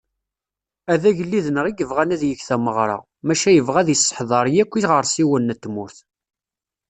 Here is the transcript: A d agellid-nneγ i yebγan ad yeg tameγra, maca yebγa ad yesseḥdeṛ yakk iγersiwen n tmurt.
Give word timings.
A 0.91 0.93
d 1.01 1.03
agellid-nneγ 1.09 1.65
i 1.77 1.79
yebγan 1.81 2.13
ad 2.15 2.21
yeg 2.25 2.41
tameγra, 2.47 2.99
maca 3.25 3.49
yebγa 3.53 3.79
ad 3.81 3.89
yesseḥdeṛ 3.91 4.45
yakk 4.55 4.71
iγersiwen 4.79 5.51
n 5.55 5.57
tmurt. 5.63 5.97